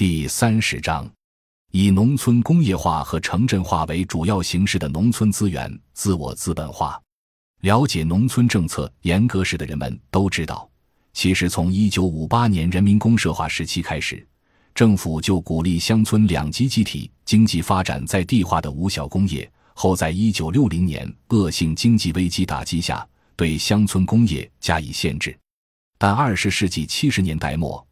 [0.00, 1.06] 第三十章，
[1.72, 6.98] 以农村工业化和城镇化为主要形式的农村资源自我资本化。
[7.60, 10.66] 了解农村政策严格史的人们都知道，
[11.12, 14.26] 其实从一九五八年人民公社化时期开始，
[14.74, 19.52] 政府就鼓励乡村两级集体经济发展在地化的无小工业。
[19.74, 23.06] 后在一九六零年恶性经济危机打击下，
[23.36, 25.38] 对乡村工业加以限制。
[25.98, 27.86] 但二十世纪七十年代末。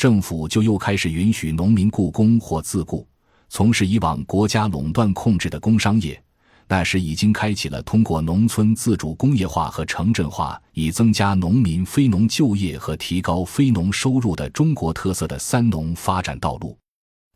[0.00, 3.06] 政府就又开始允许农民雇工或自雇，
[3.50, 6.18] 从事以往国家垄断控制的工商业。
[6.66, 16.74] 那时已经开启了通过农村自主工业化和城镇化，以增加农民非农就业和提高非农收入的中国特色的“三农”发展道路。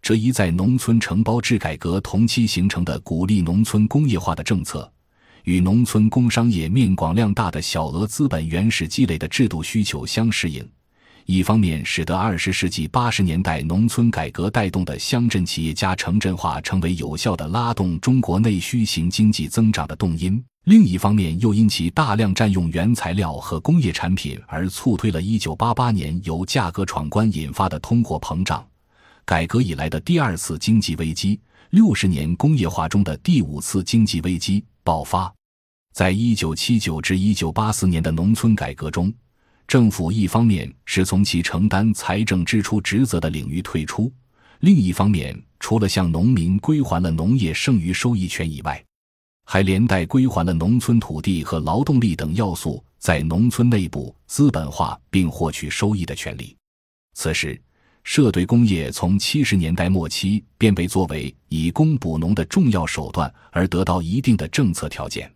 [0.00, 4.90] 这一在农村承包制改革同期形成的鼓励农村工业化的政策，
[5.42, 10.66] 与农村工商业面广量大的小额资本原始积累的制度需求相适应。
[11.26, 28.62] 一方面使得二十世纪八十年代农村改革带动的乡镇企业家城镇化成为有效的拉动中国内需型经济增长的动因；另一方面又因其大量占用原材料和工业产品而促推了一九八八年由价格闯关引发的通货膨胀，
[29.24, 35.32] 改革以来的第二次经济危机，六十年工业化中的第五次经济危机爆发。
[35.94, 39.10] 在一九七九至一九八四年的农村改革中。
[39.66, 44.12] 政府一方面是从其承担财政支出职责的领域退出，
[44.60, 48.82] 另一方面，除了向农民归还了农业剩余收益权以外，
[49.46, 56.56] 还连带归还了农村土地和劳动力等要素在农村内部资本化并获取收益的权利。
[57.14, 57.60] 此时，
[58.04, 65.30] 社队工业从七十年代末期便被作为以工补农的重要手段而得到一定的政策条件。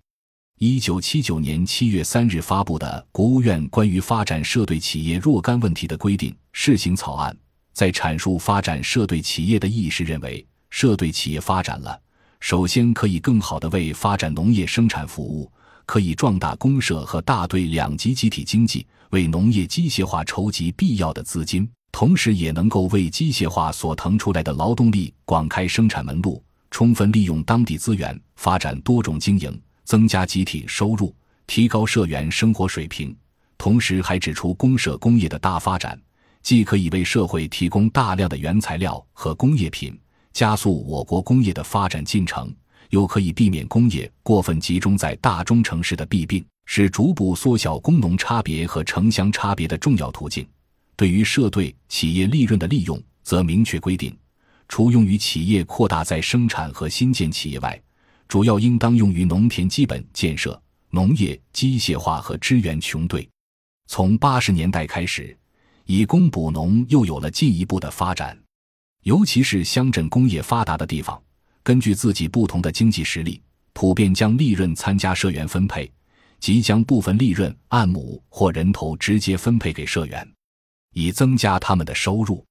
[0.60, 7.36] 一九七九年七月三日发布的国务院关于发展社队企业若干问题的规定试行草案，
[7.72, 11.96] 在阐述发展社队企业的意义时，认为社队企业发展了，
[12.40, 15.48] 首先可以更好地为发展农业生产服务，
[15.86, 29.56] 可以壮大公社和大队两级集体经济，为农业机械化筹集必要的资金，同时也能够为机械化所腾出来的劳动力广开生产门路，充分利用当地资源，发展多种经营。
[29.88, 31.14] 增加集体收入，
[31.46, 33.16] 提高社员生活水平，
[33.56, 35.98] 同时还指出公社工业的大发展，
[36.42, 39.98] 既可以为社会提供大量的原材料和工业品，
[40.34, 42.54] 加速我国工业的发展进程，
[42.90, 50.46] 又可以避免工业过分集中在大中城市的弊病，是逐步缩小工农差别和城乡差别的重要途径。
[50.96, 54.14] 对于社队企业利润的利用，则明确规定，
[54.68, 57.80] 除用于企业扩大再生产和新建企业外，
[58.28, 63.26] 主要应当用于农田基本建设、农业机械化和支援穷队。
[63.86, 65.34] 从八十年代开始，
[65.86, 68.38] 以工补农又有了进一步的发展。
[69.04, 71.20] 尤其是乡镇工业发达的地方，
[71.62, 73.40] 根据自己不同的经济实力，
[73.72, 75.90] 普遍将利润参加社员分配，
[76.38, 80.30] 即将部分利润按亩或人头直接分配给社员，
[80.92, 82.44] 以增加他们的收入。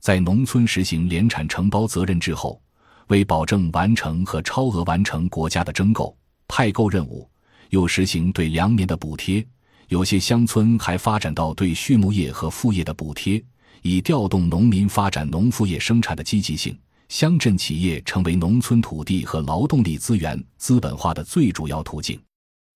[0.00, 2.62] 在农村实行联产承包责任制后。
[3.08, 6.16] 为保证完成和超额完成国家的征购、
[6.48, 7.28] 派购任务，
[7.70, 9.46] 又实行对粮棉的补贴。
[9.88, 13.42] 有些乡村还发展到对畜牧业和副业的补贴，
[13.82, 16.76] 以调动农民发展农副业生产的积极性。
[17.08, 22.20] 乡镇企业成为农村土地和劳动力资源资本化的最主要途径。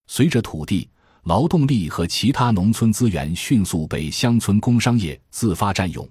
[0.07, 0.89] 随着土地、
[1.25, 6.09] 劳动力和其他农村资源迅速被乡村工商业自发占用，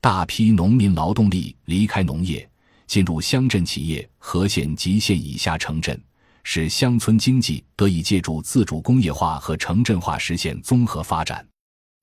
[0.00, 2.49] 大批农民劳动力离开农业。
[2.90, 5.96] 进入乡镇企业和县及县以下城镇，
[6.42, 11.46] 使乡村经济得以借助自主工业化和城镇化实现综合发展。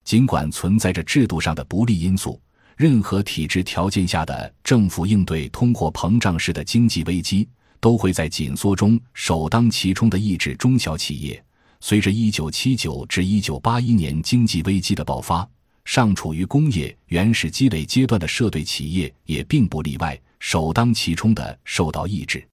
[0.06, 2.40] 尽管存在着制度上的不利因素，
[2.78, 7.50] 任何体制条件下的政府应对通货膨胀式的经济危机，
[7.81, 11.44] 都会在紧缩中首当其冲的抑制中小企业。
[11.81, 15.46] 随着1979至1981年经济危机的爆发，
[15.84, 20.18] 尚处于工业原始积累阶段的社队企业也并不例外。
[20.40, 22.47] 首当其冲的受到抑制，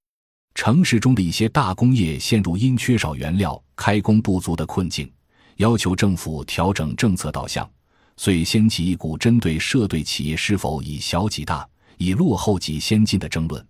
[0.54, 5.10] 城市中的一些大工业陷入因缺少原料开工不足的困境，
[5.56, 7.68] 要求政府调整政策导向，
[8.16, 11.68] 遂掀起一股针对社队企业是否以小几大、
[11.98, 13.64] 以落后及先进的争论。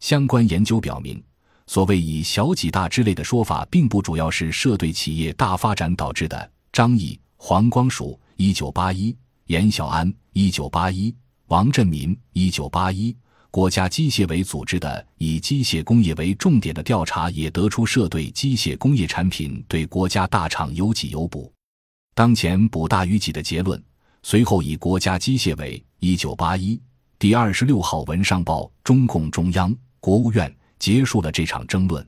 [0.00, 1.22] 相关研究表明，
[1.66, 6.50] 所谓以小几大之类的说法，并不主要是社队企业大发展导致的。
[6.72, 9.12] 张毅、黄光曙，一九八一；
[9.46, 11.12] 严小安，一九八一；
[11.46, 13.16] 王振民，一九八一。
[13.50, 21.50] 国家机械委组织的以机械工业为重点的调查也得出，社队机械工业产品对国家大厂有给有补，
[22.14, 23.82] 当前补大于给的结论。
[24.22, 26.78] 随后以国家机械委（一九八一）
[27.18, 32.06] 第二十六号文上报中共中央、国务院结束了这场争论。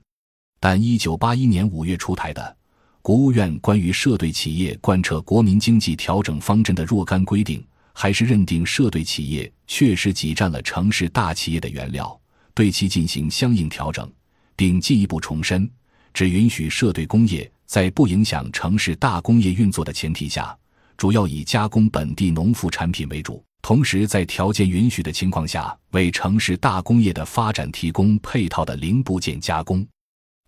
[0.58, 2.56] 但一九八一年五月出台的
[3.00, 7.64] 国务院关于社对企业贯彻国民经济调整方针的若干规定，
[8.00, 12.18] 还是认定涉对企业确实挤占了城市大企业的原料，
[12.54, 14.10] 对其进行相应调整，
[14.56, 15.70] 并进一步重申，
[16.14, 20.56] 只允许社队工业在不影响城市大工业运作的前提下。
[20.96, 29.86] 主要以加工本地农副产品为主，同时在条件允许的情况下，为城市大工业的发展提供配套的零部件加工。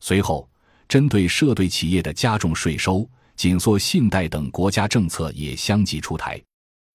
[0.01, 0.49] 随后，
[0.89, 3.07] 针对社队企业的加重税收、
[3.37, 6.43] 紧缩信贷等国家政策也相继出台。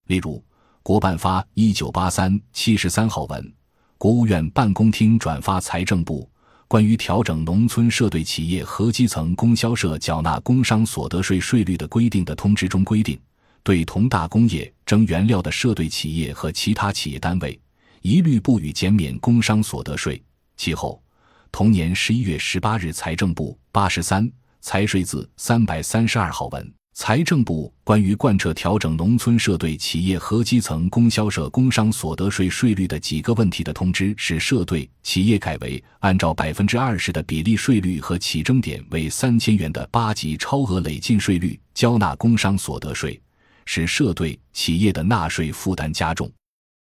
[0.07, 0.44] 例如，
[0.81, 3.54] 国办发一九八三七十三号文，
[3.98, 6.30] 国务院办公厅转发财政部
[6.68, 13.19] 关于调整农村社对企业和基层供销社缴纳工商所得税税率的规定的通知中规定。
[13.63, 17.59] 对同大工业征原料的社对企业和其他企业单位，
[18.01, 20.24] 一律不予减免工商所得税。
[20.56, 21.04] 其后，
[21.51, 24.31] 同年十一月十八日，财政部八十三
[24.62, 43.22] 财税字三百三十二号文，财政部关于贯彻调整农村社对企业和基层供销社工商所得税税率的几个问题的通知，使社对企业改为按照百分之二十的比例税率和起征点为三千元的八级超额累进税率交纳工商所得税。
[43.68, 46.32] 使社对企业的纳税负担加重，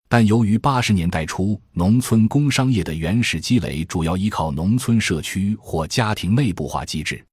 [0.10, 7.26] 但由于八十年代初农村工商业的原始积累主要依靠农村社区或家庭内部化机制，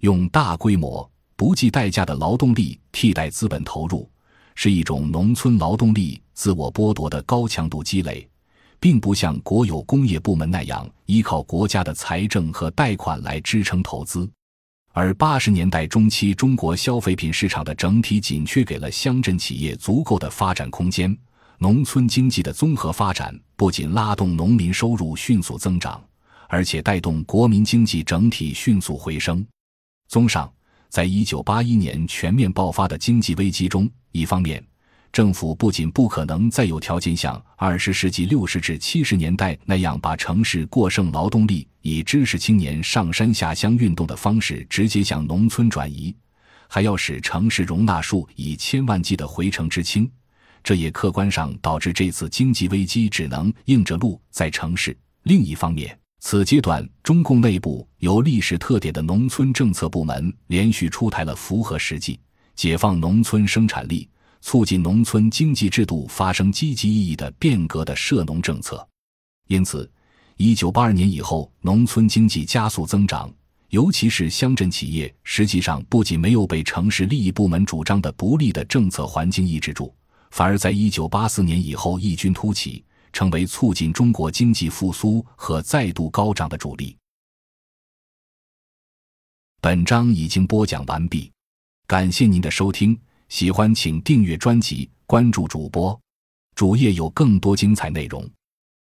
[0.00, 4.08] 用大规模不计代价的劳动力替代资本投入，
[4.54, 8.28] 是一种农村劳动力自我剥夺的高强度积累，
[8.78, 14.28] 并不像国有工业部门那样依靠国家的财政和贷款来支撑投资。
[14.92, 21.16] 而八十年代中期，中国消费品市场的整体紧缺给了乡镇企业足够的发展空间，
[21.58, 26.00] 农村经济的综合发展不仅拉动农民收入迅速增长，
[26.48, 29.44] 而且带动国民经济整体迅速回升。
[30.06, 30.48] 综上，
[30.94, 34.64] 在一九八一年全面爆发的经济危机中，一方面，
[35.12, 46.14] 政府不仅不可能再有条件像二十世纪六十至七十年代那样把城市过剩劳动力以知识青年上山下乡运动的方式直接向农村转移，
[46.68, 50.08] 还要使城市容纳数以千万计的回城知青，
[50.62, 54.96] 这也客观上导致这次经济危机只能硬着陆在城市。
[55.24, 62.18] 另一方面，此阶段中共内部有历史特点的农村政策部门连续出台了符合实际、
[62.56, 64.08] 解放农村生产力。
[64.40, 68.86] 促进农村经济制度发生积极意义的变革的涉农政策，
[69.48, 69.90] 因此，
[70.38, 73.30] 一九八二年以后，农村经济加速增长，
[73.68, 79.94] 尤其是乡镇企业，实际上不仅没有被城市利益部门主张的不利的政策环境抑制住，
[80.30, 82.82] 反而在一九八四年以后异军突起，
[83.14, 86.94] 成为促进中国经济复苏和再度高涨的主力。
[89.62, 91.32] 本章已经播讲完毕，
[91.86, 92.98] 感谢您的收听。
[93.28, 95.98] 喜欢请订阅专辑，关注主播，
[96.54, 98.28] 主页有更多精彩内容。